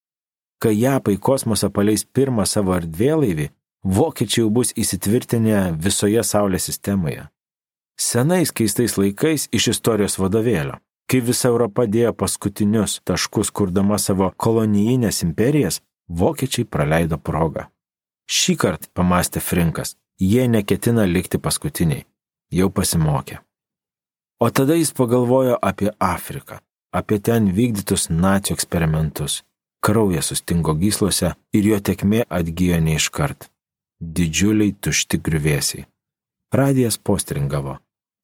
[0.65, 3.43] Kai Japai kosmosą paleis pirmą savo erdvėlaivį,
[3.97, 7.27] vokiečiai jau bus įsitvirtinę visoje Saulės sistemoje.
[8.01, 15.21] Senais keistais laikais iš istorijos vadovėlio, kai visa Europa dėjo paskutinius taškus kurdama savo kolonijinės
[15.27, 17.69] imperijas, vokiečiai praleido progą.
[18.25, 22.07] Šį kartą, pamastė Frinkas, jie neketina likti paskutiniai,
[22.49, 23.43] jau pasimokė.
[24.41, 26.57] O tada jis pagalvojo apie Afriką,
[26.89, 29.43] apie ten vykdytus nacijų eksperimentus.
[29.85, 33.51] Kraujas sustingo gyslose ir jo tekmė atgyjo neiškart.
[34.01, 35.85] Didžiuliai tušti griuvėsiai.
[36.57, 37.75] Radijas postringavo.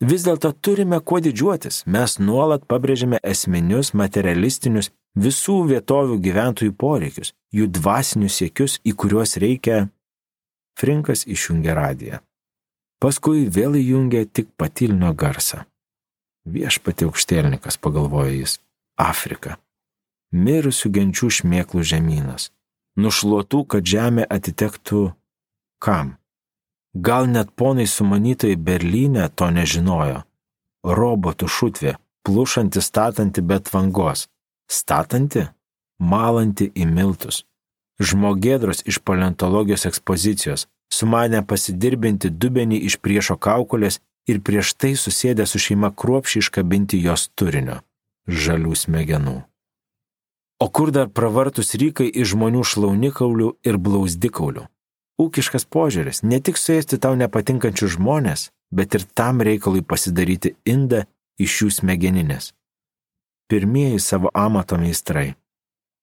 [0.02, 1.84] Vis dėlto turime kuo didžiuotis.
[1.86, 9.84] Mes nuolat pabrėžiame esminius materialistinius visų vietovių gyventojų poreikius, jų dvasinius siekius, į kuriuos reikia.
[10.80, 12.24] Frinkas išjungė radiją.
[13.02, 15.68] Paskui vėl įjungė tik patilnio garsą.
[16.50, 18.58] Viešpati aukštėlnikas, pagalvojo jis,
[18.98, 19.60] Afrika.
[20.32, 22.52] Mirusių genčių šmėklų žemynas.
[22.96, 25.12] Nušluotų, kad žemė atitektų
[25.84, 26.16] kam?
[26.96, 30.24] Gal net ponai sumanytojai Berlyne to nežinojo.
[30.84, 34.28] Robotų šutvė, plušanti statanti be tvangos.
[34.72, 35.48] Statanti?
[36.00, 37.44] Malanti į miltus.
[38.02, 44.00] Žmogėdros iš paleontologijos ekspozicijos sumanė pasidirbinti dubenį iš priešo kaukolės
[44.32, 47.82] ir prieš tai susėdę su šeima kruopšiai iškabinti jos turinio-
[48.44, 49.51] žalių smegenų.
[50.62, 54.68] O kur dar pravartus rykai iš žmonių šlaunikaulių ir blausdikaulių?
[55.22, 61.06] ūkiškas požiūris- ne tik suėsti tau nepatinkančius žmonės, bet ir tam reikalui pasidaryti indą
[61.40, 62.54] iš jų smegeninės.
[63.50, 65.36] Pirmieji savo amato meistrai.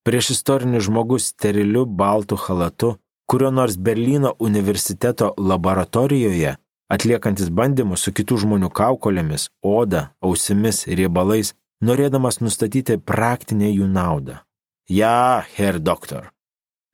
[0.05, 6.57] Prieš istorinis žmogus steriliu baltu halatu, kurio nors Berlyno universiteto laboratorijoje,
[6.91, 14.48] atliekantis bandymus su kitų žmonių kaukolėmis, oda, ausimis, riebalais, norėdamas nustatyti praktinę jų naudą.
[14.89, 16.31] Ja, Herr Doktor,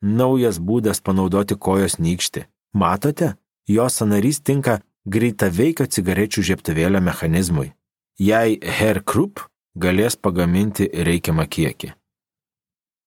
[0.03, 2.43] naujas būdas panaudoti kojos nykštį.
[2.75, 3.35] Matote,
[3.71, 7.71] jo sanarys tinka greitaveikio cigarečių žieptuvėlio mechanizmui.
[8.19, 9.47] Jei Herr Krupp
[9.79, 11.93] galės pagaminti reikiamą kiekį.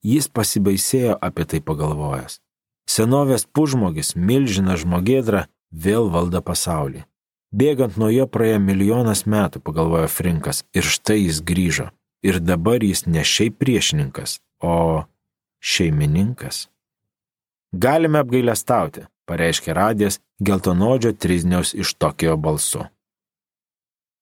[0.09, 2.41] Jis pasibaisėjo apie tai pagalvojęs.
[2.89, 7.05] Senovės pužmogis, milžina žmogėdra, vėl valdo pasaulį.
[7.53, 11.91] Bėgant nuo jo praėjo milijonas metų, pagalvojo Frinkas, ir štai jis grįžo.
[12.25, 15.05] Ir dabar jis ne šiaip priešininkas, o
[15.61, 16.69] šeimininkas.
[17.73, 22.87] Galime apgailestauti, pareiškė radijas geltonodžio trizniaus iš Tokijo balsu.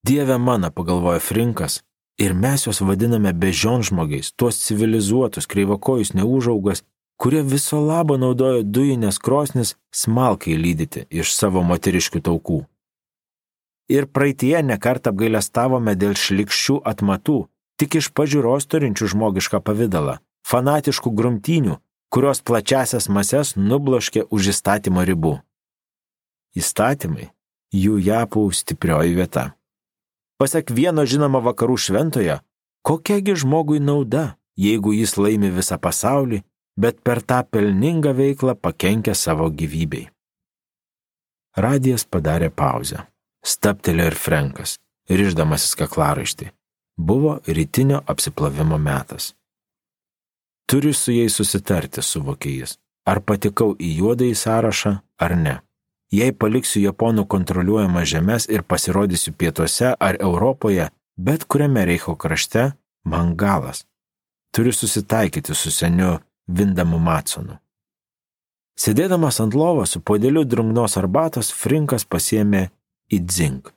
[0.06, 1.80] Dieve mano, pagalvojo Frinkas,
[2.18, 6.82] ir mes juos vadiname bežionžmogiais, tuos civilizuotus, kreivakojus neužaugas,
[7.16, 12.60] kurie viso labo naudojo dujinės krosnis smalkai lydyti iš savo moteriškių taukų.
[13.88, 17.38] Ir praeitie nekart apgailestavome dėl šlikščių atmatų,
[17.78, 21.76] tik iš pažiūros turinčių žmogišką pavydalą, fanatiškų grumtynių,
[22.12, 25.34] kurios plačiasias mases nubloškė už įstatymo ribų.
[26.56, 27.30] Įstatymai-
[27.84, 29.54] jų japų stiprioji vieta.
[30.38, 32.40] Pasak vieno žinomo vakarų šventojo,
[32.82, 36.42] kokiagi žmogui nauda, jeigu jis laimi visą pasaulį,
[36.76, 40.08] bet per tą pelningą veiklą pakenkia savo gyvybei.
[41.56, 43.06] Radijas padarė pauzę.
[43.44, 44.78] Staptelė ir Frankas,
[45.08, 46.50] ryždamasis kaklaraištį.
[46.98, 49.35] Buvo rytinio apsiplovimo metas.
[50.66, 52.76] Turiu su jais susitarti, suvokė jis.
[53.06, 55.54] Ar patikau į juodąjį sąrašą, ar ne.
[56.10, 62.72] Jei paliksiu japonų kontroliuojamą žemės ir pasirodysiu pietuose ar Europoje, bet kuriame Reicho krašte,
[63.04, 63.84] man galas.
[64.50, 67.58] Turiu susitaikyti su seniu Vindamu Matsonu.
[68.76, 72.68] Sėdėdamas ant lovos su podėliu drungnos arbatos, Frinkas pasiemė
[73.08, 73.70] į dzink.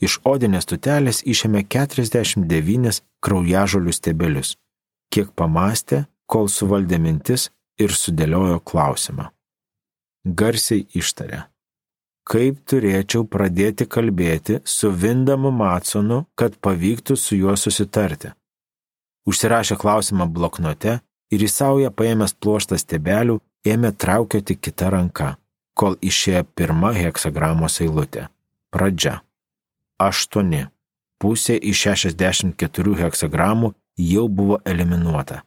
[0.00, 4.54] Iš odinės tutelės išėmė 49 kraujažolių stebelius.
[5.12, 7.48] Kiek pamastė, kol suvaldė mintis
[7.80, 9.30] ir sudėliojo klausimą.
[10.40, 11.46] Garsiai ištarė.
[12.28, 18.34] Kaip turėčiau pradėti kalbėti su Vindamu Matsonu, kad pavyktų su juo susitarti?
[19.28, 20.98] Užsirašė klausimą bloknote
[21.32, 25.30] ir į saują paėmęs pluoštą stebelių ėmė traukioti kitą ranką,
[25.72, 28.28] kol išėjo pirma heksagramos eilutė.
[28.72, 29.22] Pradžia.
[29.96, 30.66] Aštuoni.
[31.18, 35.42] Pusė iš 64 heksagramų jau buvo eliminuota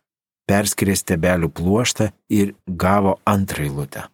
[0.51, 4.07] perskirė stebelių pluoštą ir gavo antrą eilutę.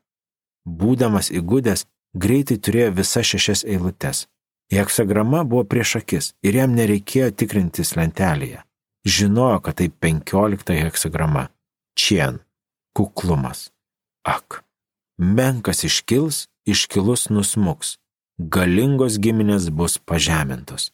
[0.68, 4.26] Būdamas įgudęs, greitai turėjo visas šešias eilutes.
[4.74, 8.62] Heksagrama buvo prieš akis ir jam nereikėjo tikrintis lentelėje.
[9.08, 11.48] Žinojo, kad tai penkiolikta heksagrama.
[11.96, 12.42] Čien.
[12.94, 13.70] Kuklumas.
[14.28, 14.66] Ak.
[15.18, 17.96] Menkas iškils, iškilus nusmuks.
[18.38, 20.92] Galingos giminės bus pažemintos.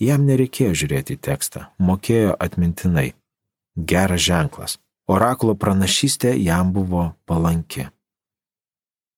[0.00, 3.10] Jam nereikėjo žiūrėti į tekstą, mokėjo atmintinai
[3.76, 4.78] geras ženklas.
[5.06, 7.88] Orakulo pranašystė jam buvo palanki.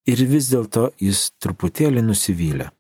[0.07, 2.71] Ir vis dėlto jis truputėlį nusivylė.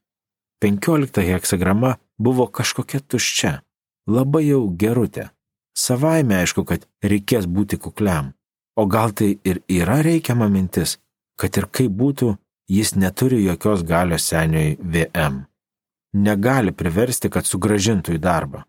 [0.62, 3.60] Penkiolikta heksagrama buvo kažkokia tuščia,
[4.06, 5.30] labai jau gerutė.
[5.76, 8.32] Savaime aišku, kad reikės būti kukliam.
[8.76, 10.96] O gal tai ir yra reikiama mintis,
[11.36, 12.36] kad ir kaip būtų,
[12.68, 15.44] jis neturi jokios galios seniui VM.
[16.16, 18.64] Negali priversti, kad sugražintų į darbą.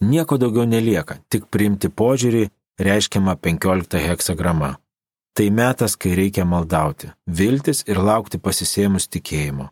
[0.00, 2.44] Nieko daugiau nelieka, tik priimti požiūrį
[2.78, 4.76] reiškiama 15 heksagrama.
[5.34, 9.68] Tai metas, kai reikia maldauti, viltis ir laukti pasisėmus tikėjimo.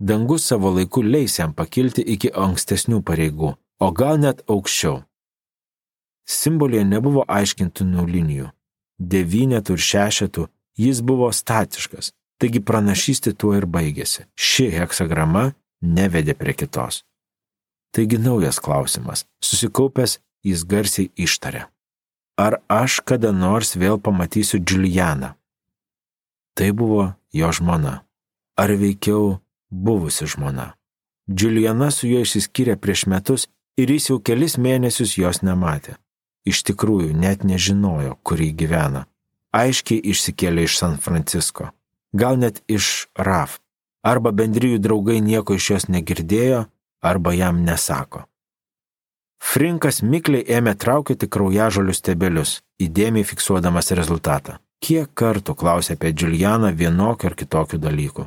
[0.00, 5.00] Dangus savo laiku leis jam pakilti iki ankstesnių pareigų, o gal net aukščiau.
[6.28, 8.50] Simbolėje nebuvo aiškintinų linijų.
[9.00, 10.46] Devynetų ir šešetų
[10.80, 14.26] jis buvo statiškas, taigi pranašystė tuo ir baigėsi.
[14.36, 17.00] Ši heksagrama nevedė prie kitos.
[17.94, 19.22] Taigi naujas klausimas.
[19.38, 21.68] Susikaupęs jis garsiai ištarė.
[22.36, 25.34] Ar aš kada nors vėl pamatysiu Julianą?
[26.58, 28.02] Tai buvo jo žmona.
[28.58, 29.38] Ar veikiau
[29.70, 30.74] buvusi žmona.
[31.26, 33.46] Juliana su juo išsiskyrė prieš metus
[33.78, 35.96] ir jis jau kelis mėnesius jos nematė.
[36.44, 39.06] Iš tikrųjų, net nežinojo, kur jį gyvena.
[39.54, 41.70] Aiškiai išsikėlė iš San Francisco.
[42.12, 43.60] Gal net iš RAF.
[44.04, 46.66] Arba bendrijų draugai nieko iš jos negirdėjo,
[47.04, 48.24] arba jam nesako.
[49.44, 54.58] Frinkas mikliai ėmė traukyti kraujažolių stebelius, įdėmiai fiksuodamas rezultatą.
[54.84, 58.24] Kiek kartų klausė apie Julianą vienokių ar kitokių dalykų.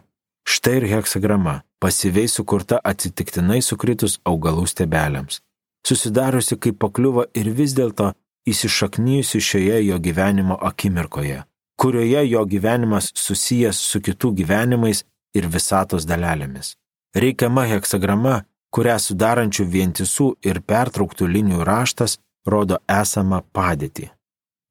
[0.47, 5.41] Štai ir heksagrama, pasyviai sukurta atsitiktinai sukritus augalų stebeliams.
[5.87, 8.13] Susidariusi kaip pakliuvo ir vis dėlto
[8.47, 11.43] įsišaknyjusi šioje jo gyvenimo akimirkoje,
[11.81, 15.03] kurioje jo gyvenimas susijęs su kitų gyvenimais
[15.35, 16.75] ir visatos dalelėmis.
[17.15, 18.43] Reikiama heksagrama,
[18.77, 24.11] kurią sudarančių vientisų ir pertrauktų linijų raštas rodo esamą padėtį.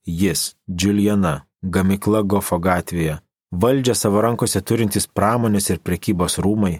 [0.06, 3.16] Jis, Juliana, gamikla Gofo gatvėje,
[3.50, 6.76] valdžią savo rankose turintys pramonės ir prekybos rūmai,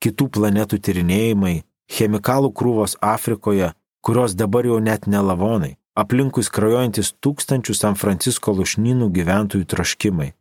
[0.00, 1.58] kitų planetų tyrinėjimai,
[1.92, 9.10] chemikalų krūvos Afrikoje, kurios dabar jau net ne lavonai, aplinkui skrajojantis tūkstančių San Francisko lušnynų
[9.20, 10.32] gyventojų troškimai.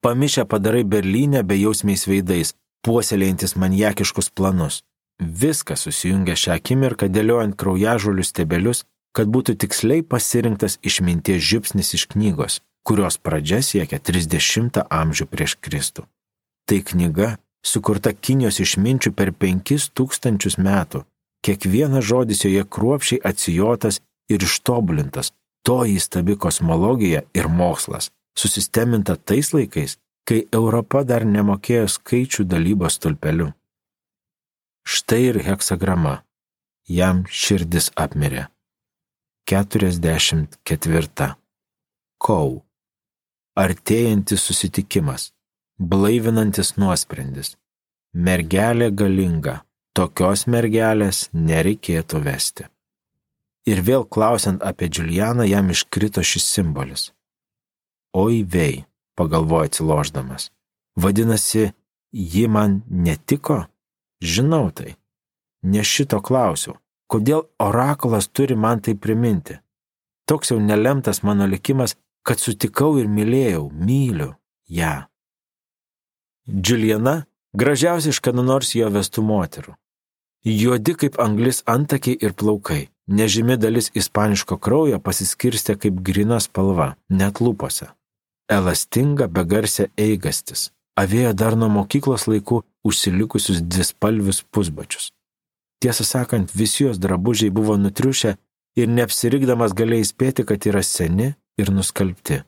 [0.00, 4.80] Pamišę padarai Berlyne bejausmiais veidais, puoselėjantis maniakiškus planus.
[5.20, 12.60] Viskas susijungia šią akimirką dėliojant kraujažolių stebelius, kad būtų tiksliai pasirinktas išminties žipsnis iš knygos
[12.84, 16.04] kurios pradžia siekia 30 amžių prieš Kristų.
[16.68, 17.30] Tai knyga,
[17.64, 21.04] sukurta Kinijos išminčių per 5000 metų.
[21.44, 24.00] Kiekvienas žodis joje kruopšiai atsijotas
[24.32, 25.32] ir ištobulintas.
[25.64, 29.96] To įstabi kosmologija ir mokslas, susisteminta tais laikais,
[30.28, 33.52] kai Europa dar nemokėjo skaičių dalybos tulpeliu.
[34.84, 36.22] Štai ir heksagrama.
[36.88, 38.48] Jam širdis apmirė.
[39.48, 41.34] 44.
[42.20, 42.64] Kau
[43.54, 45.30] artėjantis susitikimas,
[45.78, 47.54] blaivinantis nuosprendis.
[48.14, 49.62] Mergelė galinga,
[49.94, 52.68] tokios mergelės nereikėtų vesti.
[53.66, 57.08] Ir vėl klausiant apie Džiulianą, jam iškrito šis simbolis.
[58.14, 58.84] Oi vei,
[59.18, 60.50] pagalvojo atsiloždamas.
[60.94, 61.72] Vadinasi,
[62.12, 63.64] ji man netiko?
[64.24, 64.96] Žinau tai.
[65.62, 66.78] Ne šito klausiau.
[67.12, 69.58] Kodėl orakulas turi man tai priminti?
[70.24, 71.92] Toks jau nelemtas mano likimas
[72.24, 74.32] kad sutikau ir mylėjau, myliu
[74.72, 75.04] ją.
[76.48, 77.24] Džiuliana
[77.56, 79.76] gražiausia iš kada nors jo vestų moterų.
[80.44, 87.40] Juodi kaip anglis antakiai ir plaukai, nežymi dalis ispaniško kraujo pasiskirstė kaip grina spalva, net
[87.40, 87.88] lūpose.
[88.52, 95.10] Elastinga begarsė eigastis, avėjo dar nuo mokyklos laikų užsilikusius dvispalvius pusbačius.
[95.82, 98.36] Tiesą sakant, visi jos drabužiai buvo nutriušę
[98.80, 102.42] ir neapsirikdamas galėjai spėti, kad yra seni ir nuskalbti.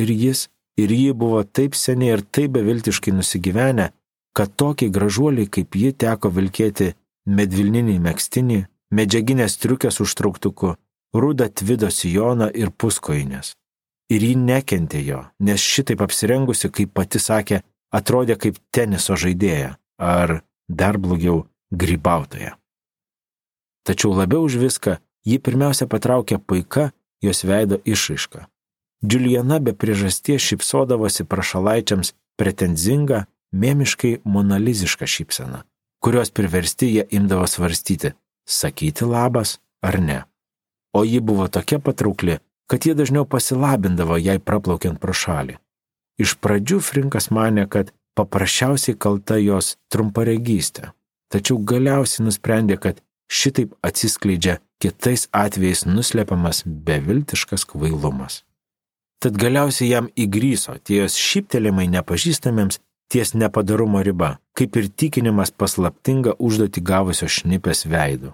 [0.00, 3.90] Ir jis, ir ji buvo taip seniai ir taip beviltiškai nusigyvenę,
[4.36, 6.92] kad tokiai gražuoliai kaip ji teko vilkėti
[7.26, 8.60] medvilninį mėgstinį,
[8.94, 10.74] medžiaginės triukės užtrauktuku,
[11.14, 13.54] rudą tvido sijoną ir puskoinės.
[14.10, 17.60] Ir ji nekentė jo, nes šitaip apsirengusi, kaip pati sakė,
[17.90, 22.56] atrodė kaip teniso žaidėja, ar dar blogiau, grybautoja.
[23.86, 26.90] Tačiau labiau už viską ji pirmiausia patraukė paika
[27.22, 28.46] jos veido išraiška.
[29.02, 35.64] Juliana be priežasties šypsodavosi prašalaičiams pretenzinga, mėmiškai monaliziška šypsena,
[36.04, 38.12] kurios priversti jie imdavo svarstyti,
[38.46, 40.18] sakyti labas ar ne.
[40.92, 45.56] O ji buvo tokia patraukli, kad jie dažniau pasilabindavo jai praplaukiant pro šalį.
[46.20, 50.90] Iš pradžių Frinkas mane, kad paprasčiausiai kalta jos trumparegystė,
[51.32, 53.00] tačiau galiausiai nusprendė, kad
[53.30, 58.42] šitaip atsiskleidžia kitais atvejais nuslepiamas beviltiškas kvailumas.
[59.20, 62.80] Tad galiausiai jam įgryso tie jos šyptelimai nepažįstamiems
[63.12, 68.32] ties nepadarumo riba, kaip ir tikinimas paslaptinga užduoti gavusio šnipės veidų.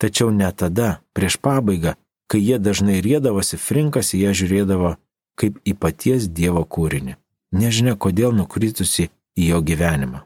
[0.00, 1.94] Tačiau ne tada, prieš pabaigą,
[2.30, 4.94] kai jie dažnai rėdavosi, Frinkas į ją žiūrėdavo
[5.40, 7.16] kaip į paties Dievo kūrinį,
[7.56, 9.08] nežinia kodėl nukritusi
[9.40, 10.24] į jo gyvenimą.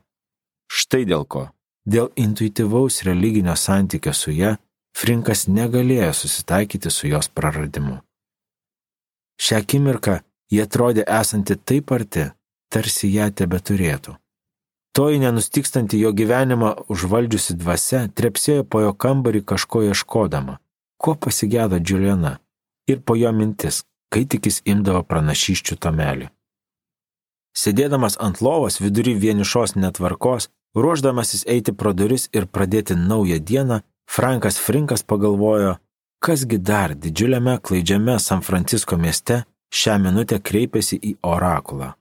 [0.66, 1.48] Štai dėl ko.
[1.84, 4.54] Dėl intuityvaus religinio santykio su ją
[4.94, 7.98] Frinkas negalėjo susitaikyti su jos praradimu.
[9.42, 10.20] Šią akimirką
[10.54, 12.28] jie atrodė esanti taip arti,
[12.70, 14.14] tarsi ją tebe turėtų.
[14.94, 20.60] Toji nenustikstanti jo gyvenimą užvaldžiusi dvasia trepsėjo po jo kambarį kažko ieškodama,
[21.02, 22.38] ko pasigėdo Juliana
[22.86, 26.28] ir po jo mintis, kai tik jis imdavo pranašyščių tomelį.
[27.54, 33.80] Sėdėdamas ant lovos vidury vienišos netvarkos, ruoždamasis eiti pro duris ir pradėti naują dieną,
[34.10, 35.76] Frankas Frinkas pagalvojo,
[36.24, 39.44] kasgi dar didžiuliame klaidžiame San Francisko mieste
[39.74, 41.94] šią minutę kreipėsi į orakulą.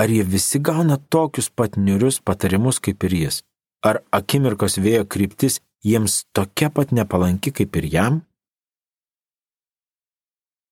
[0.00, 3.42] Ar jie visi gauna tokius pat niurius patarimus kaip ir jis?
[3.84, 8.22] Ar akimirkos vėjo kryptis jiems tokia pat nepalanki kaip ir jam?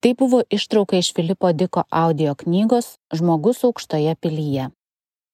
[0.01, 4.71] Tai buvo ištrauka iš Filipo Diko audio knygos Žmogus aukštoje pilyje.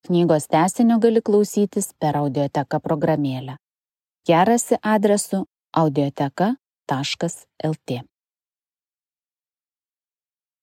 [0.06, 3.56] Knygos tesinio gali klausytis per audioteką programėlę.
[4.28, 7.90] Ją rasi adresu audioteka.lt.